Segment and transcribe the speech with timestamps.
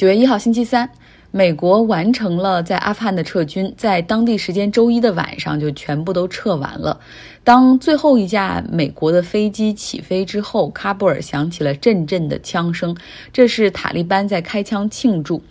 [0.00, 0.88] 九月一号，星期三，
[1.30, 6.98] 美国完成了在阿富汗的撤军，在当地时间周一的晚上就全部都撤完了。
[7.44, 12.96] 当最后一架美国的飞机起飞之后，喀布尔响起了阵阵的枪声，
[13.30, 15.42] 这是塔利班在开枪庆祝。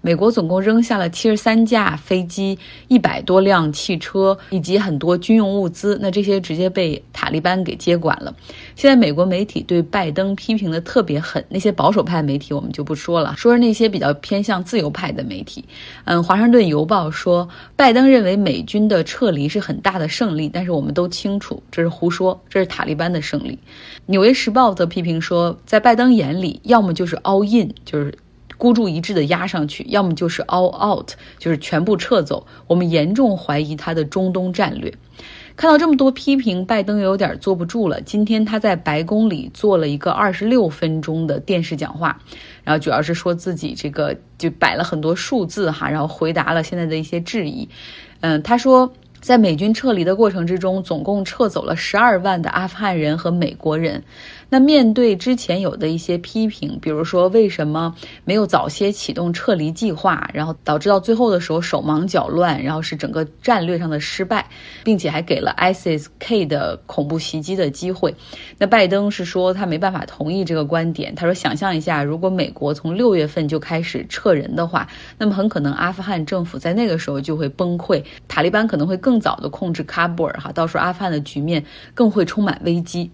[0.00, 2.56] 美国总共扔下了七十三架飞机、
[2.86, 8.32] 一百多辆汽车以及很多军用物资，那这些直接被塔利班给接管了。
[8.76, 15.64] 现在美国媒体对拜登批评的特别狠，那些保守派媒体我们就不说了，说是那些比较偏向自由派的媒体。
[16.04, 23.52] 嗯，《华盛顿邮报》说，拜登认为美军的撤离是很大的胜利，但是我们都清楚这是胡说，这是塔利班的胜利。
[24.06, 28.14] 《纽约时报》则批评说，在拜登眼里，要么就是 all in，就是。
[28.58, 32.46] 孤注一掷的压上去，要么就是 all out，就是全部撤走。
[32.66, 34.92] 我们严重怀疑他的中东战略。
[35.56, 38.00] 看到这么多批评，拜登有点坐不住了。
[38.02, 42.20] 今天他在白宫里做了一个二十六分钟的电视讲话，
[42.62, 47.68] 然后主要是说自己这个就摆了很多数字哈，然后回答了现在的一些质疑。
[48.20, 48.92] 嗯，他说。
[49.20, 54.04] 在美军撤离的过程之中，总共撤走了十二万的阿富汗人和美国人。
[54.48, 64.48] 那面对之前有的一些批评，比如说为什么没有早些启动撤离计划，然后导致到最后的时候手忙脚乱，然后是整个战略上的失败，
[64.82, 68.14] 并且还给了 ISIS-K 的恐怖袭击的机会。
[68.56, 71.14] 那拜登是说他没办法同意这个观点。
[71.14, 74.88] 他说：“想象一下，如果美国从六月份就开始撤人的话，
[75.18, 83.10] 那么很可能阿富汗政府在那个时候就会崩溃，塔利班可能会更。”早的控制喀布尔哈，到时候阿富汗的局面更会充满危机。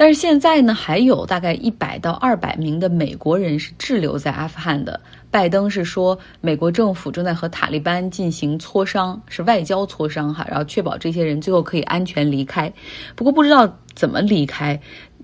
[0.00, 4.98] 但是现在呢，还有大概一百到二百名的美国人是滞留在阿富汗的。
[5.30, 12.72] 拜登是说，美国政府正在和塔利班进行磋商，是外交磋商哈，然后确保这些人最后可以安全离开。
[13.14, 14.80] 不过不知道怎么离开，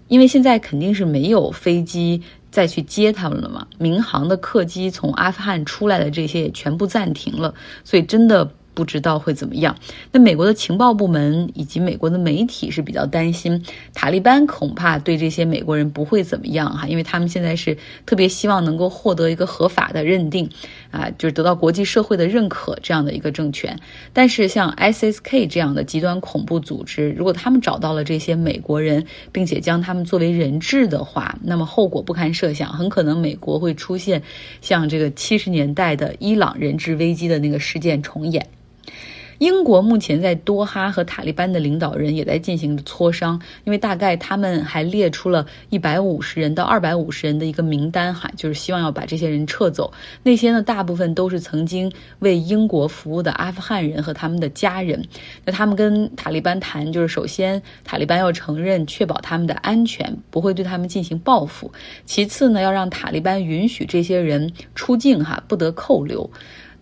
[0.08, 3.66] 因为现在肯定是没有飞机再去接他们了嘛。
[3.78, 8.50] 民航的客机从阿富汗出来的这些也全部暂停了，所以真的。
[8.76, 9.74] 不知道会怎么样。
[10.12, 13.64] 那美国的情报部门以及美国的媒体是比较担心，
[13.94, 20.50] 塔利班恐怕对这些美国人不会怎么样哈，因为他们现在是特别希望能够获得一个合法的认定，
[20.90, 23.80] 啊，就是得到国际社会的认可这样的一个政权。
[24.12, 34.22] 但是像 ISIS-K 这样的极端恐怖组织，如果他们找到了这些美国人，并且将他们作为人质的话，那么后果不堪设想，很可能美国会出现
[34.60, 38.46] 像这个七十年代的伊朗人质危机的那个事件重演。
[39.38, 49.92] 英国目前在多哈和塔利班的领导人也在进行磋商，因为大概他们还列出了一百五十人到二百五十人的一个名单哈，就是希望要把这些人撤走。
[50.22, 55.04] 那些呢，大部分都是曾经为英国服务的阿富汗人和他们的家人。
[55.44, 61.70] 那他们跟塔利班谈，就是首先塔利班要承认确保他们的安全，不会对他们进行报复；
[62.06, 66.30] 其次呢，要让塔利班允许这些人出境哈，不得扣留。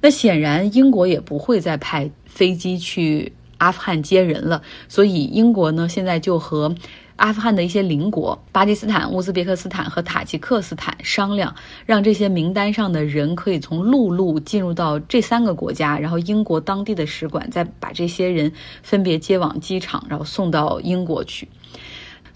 [0.05, 4.61] 那显然，英国也不会再派飞机去阿富汗接人了。
[4.87, 6.75] 所以，英国呢现在就和
[7.17, 11.55] 阿富汗的一些邻国巴基斯坦、乌兹别克斯坦和塔吉克斯坦商量，
[11.87, 21.49] 让这些名单上的人可以从陆路进入到这三个国家，然后英国当地的使馆再把这些人分别接往机场，然后送到英国去。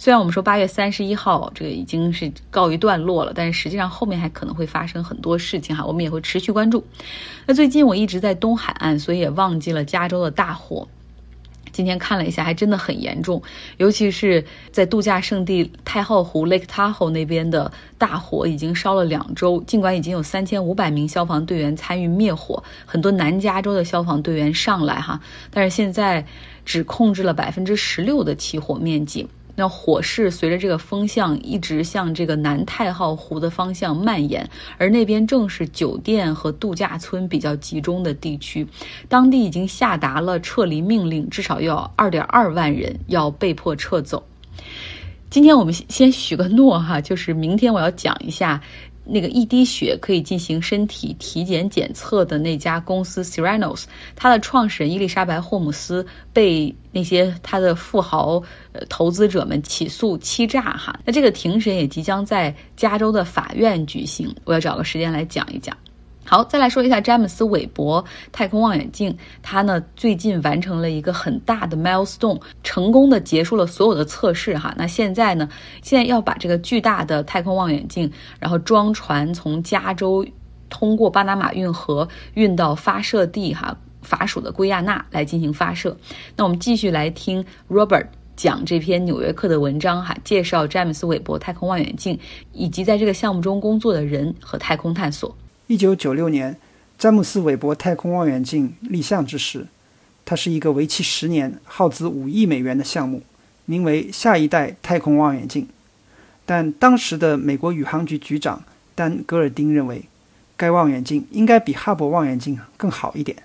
[0.01, 6.85] 虽然我们说八月三十一号这个已经是告一段落了，但是实际上后面还可能会发生很多事情哈，我们也会持续关注。
[7.47, 10.87] 那最近我一直在东海岸，所以也忘记了加州的大火。
[11.73, 13.43] 今天看了一下，还真的很严重，
[13.77, 19.63] 尤其是在度假胜地太浩湖 （Lake Tahoe） 那边的大火已经烧了两周。
[19.65, 25.21] 尽管已经有三千五百名消防队员参与灭火，很多南加州的消防队员上来哈，
[25.51, 26.27] 但是现在
[26.65, 29.29] 只控制了百分之十六的起火面积。
[29.61, 34.49] 那火势随着这个风向一直向这个南太浩湖的方向蔓延，
[34.79, 38.65] 而那边正是酒店和度假村比较集中的地区，
[39.09, 44.23] 当地已经下达了撤离命令，至少要二点二万人要被迫撤走。
[45.29, 48.63] 今天我们先许个诺哈，就是明天我要讲一下。
[49.09, 53.85] 那个一滴血可以进行身体体检检测的那家公司 Serenos，
[54.15, 58.43] 它的创始人伊丽莎白霍姆斯被那些他的富豪
[58.73, 65.77] 呃投资者们起诉欺诈哈，那这个庭审也即将在加州的法院举行，我要找个时间来讲一讲。
[66.31, 69.17] 好，再来说一下詹姆斯韦伯太空望远镜。
[69.43, 74.75] 它呢最近完成了一个很大的 milestone，成功的结束了所有的测试哈。
[74.77, 75.49] 那现在呢，
[75.81, 80.27] 现在要把这个巨大的太空望远镜，然后装船从加州
[80.69, 85.97] 通过巴拿马运河运到发射地哈，法属的圭亚那来进行发射。
[86.37, 92.19] 那我们继续来听 Robert 讲这篇《纽约客》的文章哈，介绍詹姆斯韦伯太空望远镜
[92.53, 95.35] 以及在这个项目中工作的人和太空探索。
[95.69, 96.57] 一九九六年，
[96.99, 99.67] 詹姆斯·韦伯太空望远镜立项之时，
[100.25, 103.23] 它是一个为期十年、耗资五亿美元的项目，
[103.67, 105.69] 名为“下一代太空望远镜”。
[106.47, 110.05] 但当时的美国宇航局局长丹·戈尔丁认为，
[110.57, 113.37] 该望远镜应该比哈勃望远镜更好一点。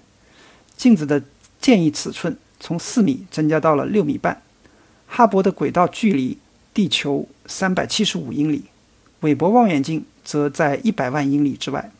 [0.78, 1.22] 镜子的
[1.60, 4.42] 建议尺寸从四米增加到了六米半。
[5.08, 6.38] 哈勃的轨道距离
[6.74, 8.64] 地球三百七十五英里，
[9.20, 11.92] 韦伯望远镜则在一百万英里之外。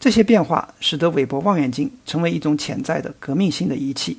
[0.00, 4.18] 这些变化使得韦伯望远镜成为一种潜在的革命性的仪器。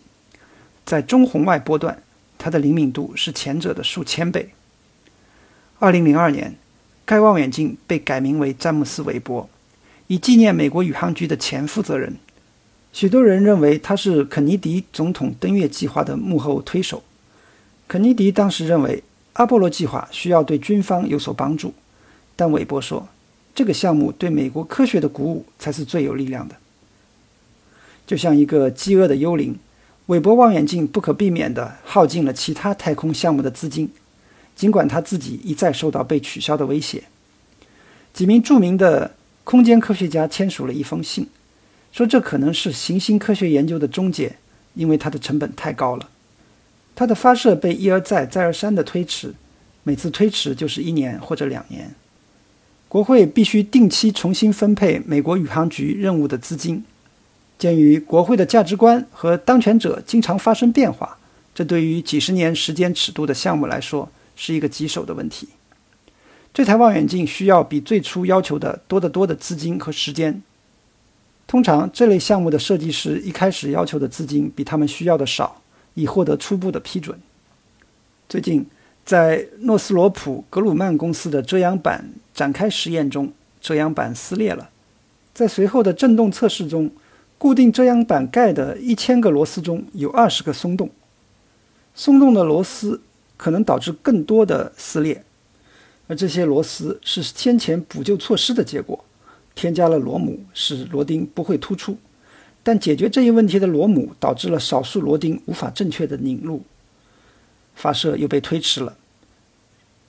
[0.86, 2.02] 在中红外波段，
[2.38, 4.50] 它的灵敏度是前者的数千倍。
[5.80, 6.56] 二零零二年，
[7.06, 9.50] 该望远镜被改名为詹姆斯·韦伯，
[10.08, 12.18] 以纪念美国宇航局的前负责人。
[12.92, 17.04] 许多人认为他是肯尼迪总统登月计划的幕后推手。
[17.88, 19.04] 肯尼迪当时认为
[19.34, 21.74] 阿波罗计划需要对军方有所帮助，
[22.36, 23.08] 但韦伯说，
[23.60, 26.56] 这个项目对美国科学的鼓舞才是最有力量的。
[28.08, 29.60] 就像一个饥饿的幽灵，
[30.06, 33.92] 韦伯望远镜不可避免地耗尽了其他太空项目的资金。
[34.56, 37.04] 尽管他自己一再受到被取消的威胁，
[38.14, 39.14] 几名著名的
[39.44, 41.28] 空间科学家签署了一封信，
[41.92, 44.38] 说这可能是行星科学研究的终结，
[44.74, 46.10] 因为它的成本太高了。
[46.96, 49.34] 它的发射被一而再、再而三的推迟，
[49.84, 51.94] 每次推迟就是一年或者两年。
[52.89, 56.83] 国会必须定期重新分配美国宇航局任务的资金。
[57.57, 61.18] 鉴于国会的价值观和当权者经常发生变化，
[61.56, 64.12] 这对于几十年时间尺度的项目来说。
[64.41, 65.50] 是一个棘手的问题。
[66.53, 70.41] 这台望远镜需要比最初要求的多得多的资金和时间。
[71.45, 75.62] 通常，这类项目的设计师一开始要求的资金比他们需要的少，
[75.95, 77.19] 以获得初步的批准。
[78.30, 78.65] 最近，
[79.03, 82.09] 在诺斯罗普格鲁曼公司的遮阳板
[82.39, 84.69] 展开实验中，遮阳板撕裂了。
[85.33, 86.89] 在随后的振动测试中，
[87.38, 90.89] 固定遮阳板盖的一千个螺丝中有二十个松动。
[91.94, 93.01] 松动的螺丝。
[93.41, 95.24] 可能导致更多的撕裂，
[96.07, 99.06] 而这些螺丝是先前补救措施的结果。
[99.56, 101.95] 添加了螺母，使螺钉不会突出，
[102.62, 106.62] 但解决这一问题的螺母导致了少数螺钉无法正确的拧入，
[107.75, 108.97] 发射又被推迟了。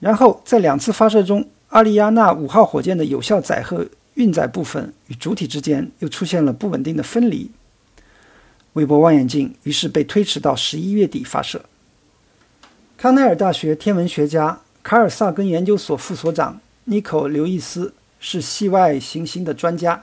[0.00, 7.48] 然后在两次发射中，阿里亚纳五号火箭的有效载荷运载部分与主体之间又出现了不稳定的分离。
[8.72, 11.64] 韦伯望远镜于是被推迟到十一月底发射。
[12.96, 20.02] 康奈尔大学天文学家卡尔萨根研究所副所长尼可刘易斯是系外行星的专家，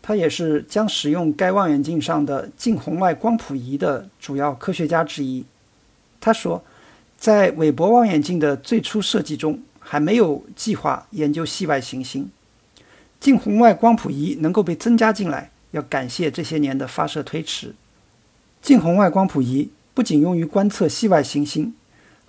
[0.00, 5.44] 他也是将使用该望远镜上的近红外光谱仪的主要科学家之一。
[6.20, 6.62] 他说，
[7.16, 12.30] 在韦伯望远镜的最初设计中，还没有计划研究系外行星。
[13.18, 17.74] 近红外光谱仪能够被增加进来，要感谢这些年的发射推迟。
[18.60, 21.74] 近红外光谱仪不仅用于观测系外行星。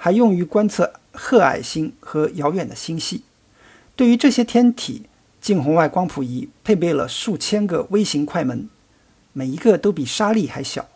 [0.02, 3.24] 还用于观测褐矮星和遥远的星系。
[3.98, 5.04] 对于这些天体，
[5.42, 8.70] 近红外光谱仪配备了数千个微型快门，
[9.34, 10.88] 每一个都比沙粒还小。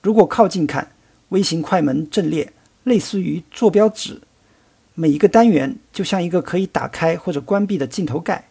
[0.00, 0.92] 如果靠近看，
[1.30, 2.52] 微型快门阵列
[2.84, 4.20] 类似于坐标纸，
[4.96, 8.48] 每一个单元就像一个可以打开或者关闭的镜头盖。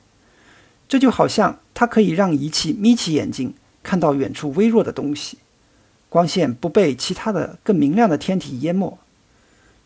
[0.87, 3.53] 这就好像它可以让仪器眯起眼睛
[3.83, 5.39] 看到远处微弱的东西，
[6.07, 8.97] 光线不被其他的更明亮的天体淹没。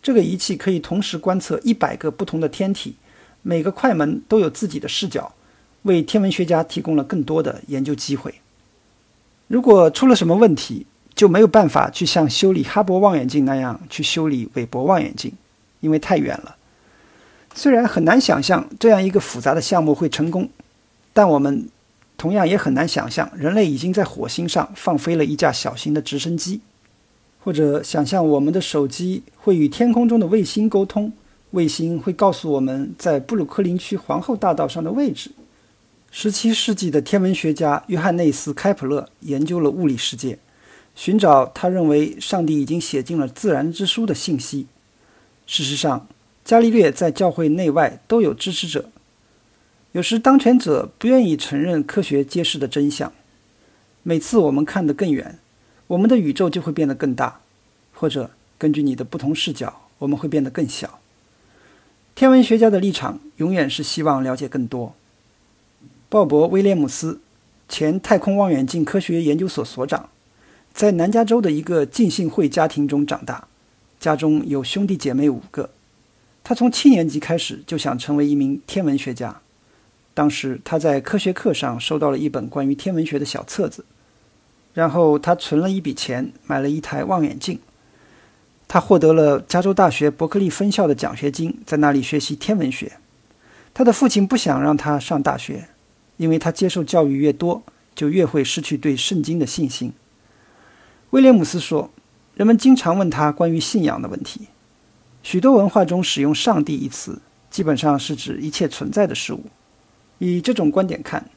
[0.04, 2.96] 这个仪器可以同时观测一百个不同的天体，
[3.42, 5.34] 每个快门都有自己的视角，
[5.84, 8.36] 为天文学家提供了更多的研究机会。
[9.48, 15.34] 如果出了什么问题，就没有办法去像修理哈勃望远镜那样去修理韦伯望远镜，
[15.80, 16.56] 因为太远了。
[17.56, 20.50] 虽然很难想象这样一个复杂的项目会成功，
[21.14, 21.68] 但我们
[22.18, 26.62] 同样也很难想象人类已经在火星上放飞了一架小型的直升机。
[27.42, 31.12] 或者想象我们的手机会与天空中的卫星沟通，
[31.52, 35.32] 卫星会告诉我们在布鲁克林区皇后大道上的位置。
[36.14, 40.38] 17世纪的天文学家约翰内斯·开普勒研究了物理世界，
[40.96, 44.68] 寻找他认为上帝已经写进了自然之书的信息。
[45.48, 46.08] 事实上，
[46.50, 48.90] 伽利略在教会内外都有支持者。
[49.92, 53.14] 有时当权者不愿意承认科学揭示的真相。
[54.02, 55.38] 每次我们看得更远。
[55.86, 57.42] 我们的宇宙就会变得更大，
[57.94, 61.00] 或者根据你的不同视角，我们会变得更小。
[62.16, 64.96] 天文学家的立场永远是希望了解更多。
[66.10, 67.22] 鲍勃·威廉姆斯，
[67.68, 70.10] 前太空望远镜科学研究所所长，
[70.74, 73.48] 在南加州的一个浸信会家庭中长大，
[74.00, 75.70] 家中有兄弟姐妹五个。
[76.50, 79.40] 他从七年级开始就想成为一名天文学家。
[80.16, 83.86] 当时他在科学课上收到了一本关于天文学的小册子，
[84.74, 87.60] 然后他存了一笔钱买了一台望远镜。
[88.68, 92.94] 他获得了加州大学伯克利分校的奖学金，在那里学习天文学。
[93.72, 95.70] 他的父亲不想让他上大学，
[96.18, 97.62] 因为他接受教育越多，
[97.94, 99.94] 就越会失去对圣经的信心。
[101.12, 101.92] 威廉姆斯说
[102.34, 104.48] ：“人们经常问他关于信仰的问题。
[105.22, 109.44] 许多文化中使用‘上帝’一词，基本上是指一切存在的事物。
[110.18, 111.30] 以这种观点看，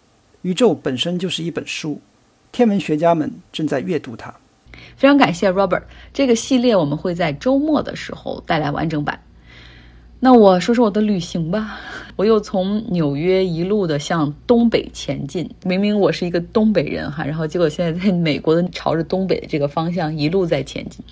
[0.42, 2.00] 宇宙本身就是一本书，
[2.50, 4.34] 天文学家们正在阅读它。”
[4.96, 9.20] 非常感谢 Robert，这个系列我们会在周末的时候带来完整版。
[10.24, 11.80] 那我说说我的旅行吧。
[12.14, 15.50] 我又从纽约一路的向东北前进。
[15.64, 21.04] 明明我是一个东北人哈，然后结果现在在美国的朝着东北的这个方向一路在前进。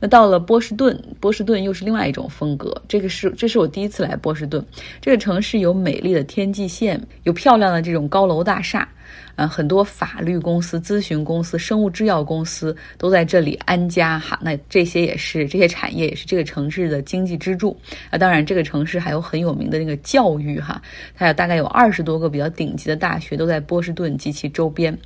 [0.00, 2.74] 那到了波士顿，波士顿又是另外一种风格。
[2.88, 4.64] 这个是这是我第一次来波士顿。
[5.00, 8.88] 这个城市有美丽的天际线，有漂亮的这种高楼大厦。
[9.36, 14.38] 呃，很多法律公司、咨询公司、生物制药公司都在这里安家哈。
[14.42, 17.76] 那这些也是这些产业，也是这个城市的经济支柱
[18.10, 18.18] 啊。
[18.18, 20.82] 当然，这个城市还有很有名的那个教育哈，
[21.14, 24.96] 它有大概有二十多个比较顶级的大学都在波士顿及其周边。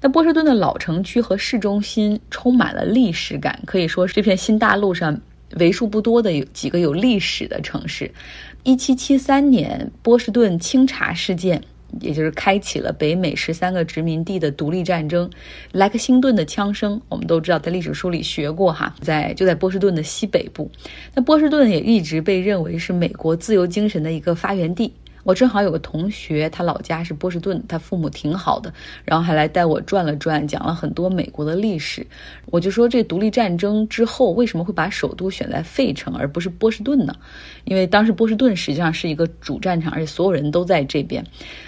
[0.00, 5.18] 那波士顿的老城区和市中心充满了历史感，可以说是这片新大陆上
[5.56, 8.10] 为数不多的有几个有历史的城市。
[8.62, 11.62] 一七七三年，波士顿清查事件。
[12.00, 15.30] 也就是开启了北美十三个殖民地的独立战争。
[15.72, 20.70] 莱克星顿的枪声，我们都知道，在历史书里学过哈，在就在波士顿的西北部。
[21.14, 24.92] 那波士顿也一直被认为是美国自由精神的一个发源地。
[25.26, 28.72] 我正好有个同学，他老家是波士顿，他父母挺好的，
[29.04, 32.06] 然后还来带我转了转，讲了很多美国的历史。
[32.46, 37.16] 我就说，这独立战争之后为什么会把首都选在费城而不是波士顿呢？
[37.64, 41.24] 因为当时波士顿实际上是一个主战场，而且所有人都在这边。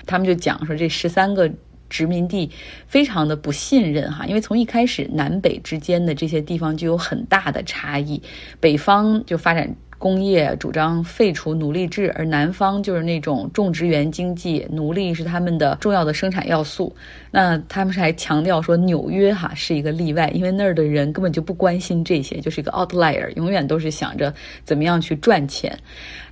[0.06, 1.50] 他们就讲说，这十三个
[1.90, 2.52] 殖民地
[2.86, 8.22] 非常的不信任哈，因为从一开始南北之间的这些地方就有很大的差异，
[8.60, 9.74] 北方就发展。
[9.98, 16.94] 工业主张废除奴隶制，而南方就是那种种植园经济，奴隶是他们的重要的生产要素。
[17.32, 24.32] 那他们是还强调说纽约哈是一个例外，因为那儿的人根本就不关心这些，就是一个 outlier，永远都是想着
[24.64, 25.76] 怎么样去赚钱。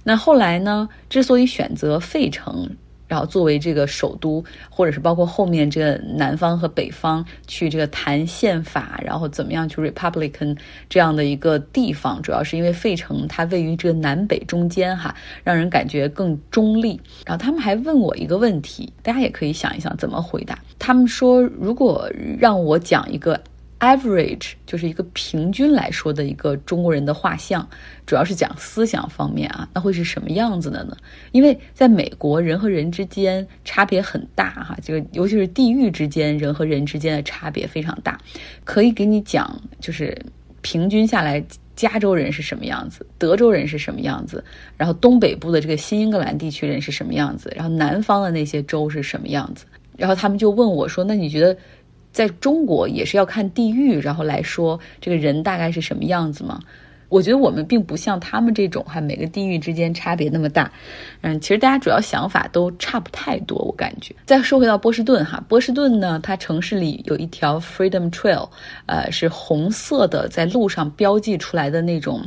[0.05, 2.71] 那后来呢，之所以选择费城。
[3.09, 10.57] 然后作为这个首都，或者是包括后面这个南方和北方去这个谈宪法，然后怎么样去 Republican
[10.89, 17.01] 这样的一个地方，主要是因为费城它位于这个南北中间哈，让人感觉更中立。
[17.25, 20.59] 然后他们还问我一个问题，大家也可以想一想怎么回答。
[20.79, 23.41] 他们说，如果让我讲一个。
[23.79, 27.69] Average 就是一个平均来说的一个中国人的画像，
[28.07, 30.97] 主要是讲思想方面啊，那会是什么样子的呢？
[31.33, 38.19] 因为在美国，人和人之间差别很大哈，这个尤其是地域之间，人和人之间的差别非常大。
[38.65, 40.17] 可以给你讲，就是
[40.63, 44.43] 平均下来，加州人是什么样子，德州人是什么样子，
[44.79, 49.67] 然后东北部的这个新英格兰地区人是什么样子，然后南方的那些州是什么样子。
[49.99, 51.57] 然后他们就问我说：“那你觉得？”
[52.17, 56.61] 在中国也是要看地域，然后来说这个人大概是什么样子吗？
[57.11, 60.73] 我觉得我们并不像他们这种哈，每个地域之间差别那么大。
[61.21, 64.15] 嗯，其实大家主要想法都差不太多，我感觉。
[64.25, 68.49] 再说回到波士顿哈，波士顿呢，它城市里有一条 Freedom Trail，
[68.87, 72.27] 呃，是红色的，在路上标记出来的那种。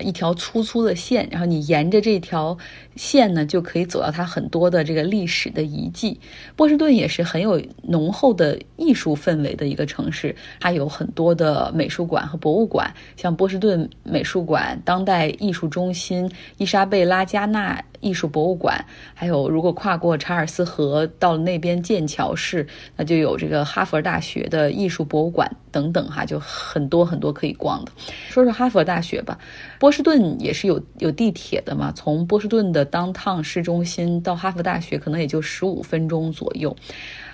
[0.00, 2.56] 一条粗粗的线，然后你沿着这条
[2.98, 6.20] 线呢，就可以走到它很多的这个历史的遗迹。
[6.56, 17.82] 波士顿也是很有浓厚的艺术氛围的一个城市，它有很多的美术馆和博物馆，像波士顿美术馆、当代艺术中心、伊莎贝拉加纳。
[18.00, 22.64] 艺术博物馆，还有如果跨过查尔斯河到了那边剑桥市，
[22.96, 27.90] 那就有这个哈佛大学的艺术博物馆等等哈，就很多很多可以逛的。
[28.28, 29.36] 说说哈佛大学吧，
[29.80, 36.76] 波士顿也是有有地铁的嘛，从波士顿的当趟市中心到哈佛大学可能也就十五分钟左右。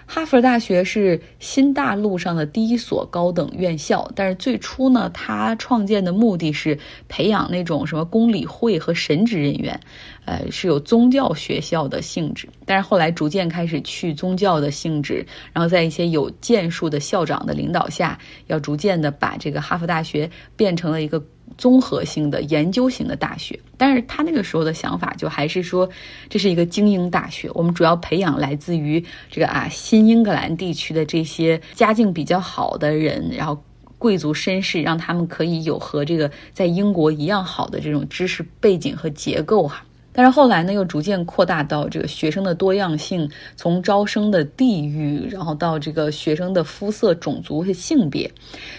[0.07, 9.81] 哈佛大学是新大陆上的第一所高等院校，但是最初呢，它创建的目的是培养那种什么公理会和神职人员，
[10.27, 12.47] 呃，是有宗教学校的性质。
[12.67, 18.19] 但是后来逐渐开始去宗教的性质，然后在一些有建树的校长的领导下，
[18.49, 21.25] 要逐渐的把这个哈佛大学变成了一个。
[21.57, 25.89] 综合性的研究型的大学，但是他那个时候的想法就还是说，
[26.29, 33.63] 这是一个精英大学，我们主要培养来自于这个啊新英格兰地区的这些家境比较好的人，然后
[33.99, 39.85] 贵族绅士，让他们可以有和这个在英国一样好的这种知识背景和结构哈。
[40.17, 48.31] 但是后来呢，又逐渐扩大到这个学生的多样性，从招生的地域，然后到这个学生的肤色、种族和性别。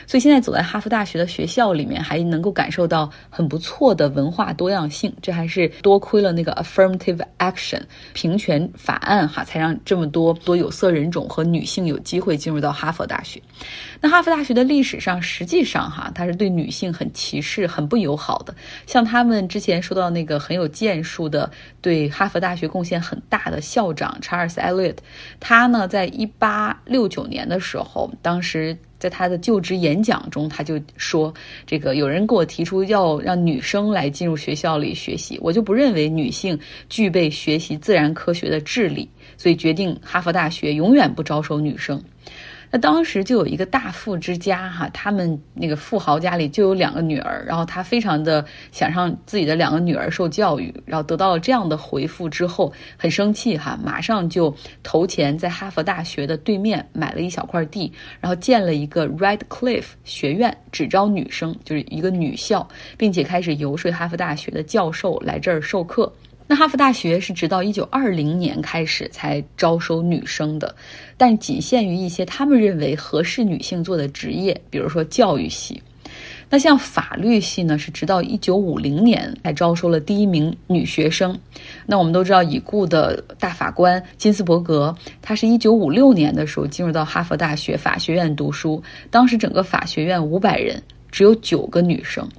[0.08, 5.14] 所以现在走在哈佛大学的学校里面，还能够感受到很不错的文化多样性。
[5.22, 7.82] 这还是多亏了那个 affirmative action
[8.14, 13.42] 平权法案哈，才让这么多多有色人种和女性有机会进入到哈佛大学。
[14.00, 18.56] 那哈佛大学的历史上，实际上哈，它是对女性很歧视、很不友好的。
[18.88, 21.25] 像他们之前说到那个很有建树。
[21.28, 21.50] 的
[21.82, 25.04] 对哈佛大学贡献很大的校长查尔斯·艾略特，
[25.40, 31.34] 他呢，在一八六九年的时候，当时在他的就职演讲中，他就说
[31.68, 36.58] ：“这个有人给我提出要让女生来进入学校里学习，我就不认为女性
[36.90, 42.02] 具备学习自然科学的智力，所以决定哈佛大学永远不招收女生。”
[42.72, 54.54] 那当时就有一个大富之家哈，他们那个富豪家里就有两个女儿，然后他非常的想让自己的两个女儿受教育，然后得到了这样的回复之后，很生气哈，马上就
[54.84, 62.68] 投钱在哈佛大学的对面买了一小块地，然后建了一个 Red Cliff 学院，只招女生，就是一个女校，
[62.98, 66.12] 并且开始游说哈佛大学的教授来这儿授课。
[66.48, 70.76] 那哈佛大学是直到一九二零年开始才招收女生的，
[71.18, 75.82] 但仅限于一些他们认为合适女性做的职业，比如说教育系。
[76.48, 81.36] 那像法律系呢，是直到一九五零年才招收了第一名女学生。
[81.88, 92.30] 那我们都知道已故的大法官金斯伯格，他是一九五六年的时候进入到哈佛大学法学院读书，当时整个法学院五百人，只有九个女生。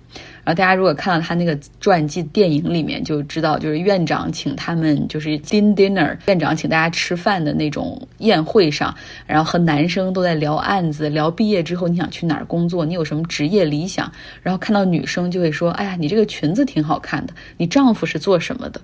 [0.46, 8.94] 然后大家如果看到他那个传记电影里面，就知道就是院长请他们就是 din dinner，院长请大家吃饭的那种宴会上，
[9.26, 14.08] 然后和男生都在聊案子，聊毕业之后你想去哪儿工作，你有什么职业理想，
[14.40, 18.80] 然后看到女生就会说，哎呀，你这个裙子挺好看的，你丈夫是做什么的？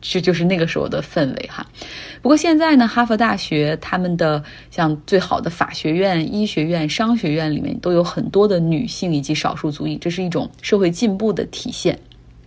[0.00, 1.66] 这就是那个时候的氛围哈。
[2.22, 11.98] 不过现在呢，哈佛大学他们的像最好的法学院、医学院、商学院里面都有很多的女性以及少数族裔，这是一种社会进步的体现。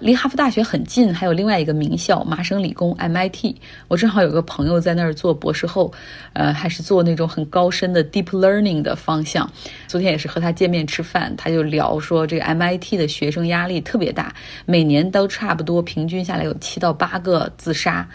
[0.03, 3.55] 离哈佛大学很近，还有另外一个名校麻省理工 MIT。
[3.87, 5.93] 我正好有个朋友在那儿做博士后，
[6.33, 9.49] 呃，还是做那种很高深的 deep learning 的方向。
[9.87, 14.35] 昨天也是和他见面吃饭，他就聊说这个 MIT 的学生压力特别大，
[14.65, 18.05] 每年都差不多平均下来有七到八个自杀，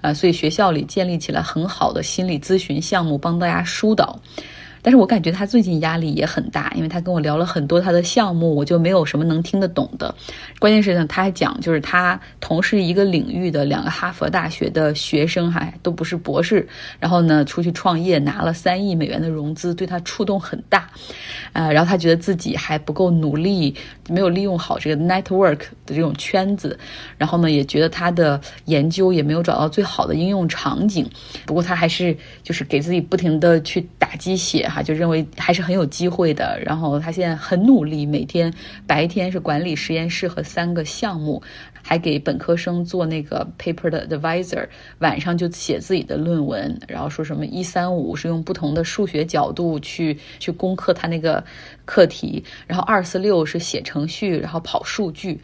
[0.00, 4.18] 呃，所以学校里建立起来很好的心理咨询项目，帮大家疏导。
[4.86, 10.14] 但是我感觉他最近压力也很大，因为他跟我聊了很多他的项目，我就没有什么能听得懂的。
[10.60, 16.64] 关键是呢，他还讲，就是他同是一个领域的两个哈佛大学的学生，还都不是博士，
[17.00, 20.88] 然后呢出去创业拿了三亿美元的融资，对他触动很大。
[21.52, 23.74] 呃，然后他觉得自己还不够努力，
[24.08, 26.78] 没有利用好这个 network 的这种圈子，
[27.18, 31.04] 然后呢也觉得他的研究也没有找到最好的应用场景。
[31.44, 34.70] 不过他还是就是给自己不停的去打鸡血。
[34.82, 38.52] 就认为还是很有机会的，然后他现在很努力，每天
[38.86, 41.42] 白天是管理实验室和三个项目，
[41.82, 44.66] 还给本科生做那个 paper 的 advisor，
[44.98, 51.44] 晚上就写自己的论文，然后说什么一三五是用不同的数学角度去去攻克他那个
[51.84, 55.40] 课题，然后二四六是写程序，然后跑数据。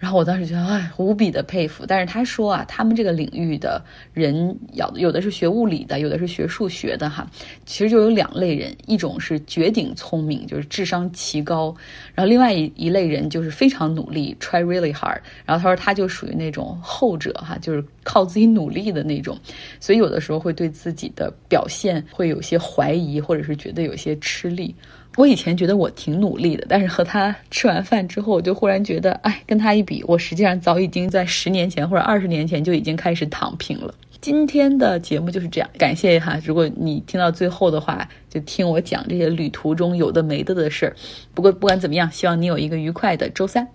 [0.00, 1.84] 然后我当时觉得，哎，无比的佩服。
[1.86, 3.84] 但是他说啊，他们这个领域的
[4.14, 7.30] 人，有有的是学物理的，有的是学数学的，哈，
[7.66, 11.76] 其实就有两类人，一种是绝顶聪明，就是智商奇高，
[12.14, 15.20] 然后另外一一类人就是非常努力，try really hard。
[15.44, 19.38] 然后他说他就属于那种后者，哈，就是靠自己努力的那种，
[19.80, 24.74] 所以有的时候会对自己的表现会有些怀疑，或者是觉得有些吃力。
[25.20, 33.94] 我以前觉得我挺努力的，但是和他吃完饭之后，我就忽然觉得，哎，跟他一比，我实际上早已经在十年前或者二十年前就已经开始躺平了。
[34.22, 40.96] 今天的节目就是这样，感谢哈，如果你听到最后的话，就听我讲这些旅途中有的没的的事儿。
[41.34, 43.68] 不过不管怎么样，希望你有一个愉快的周三。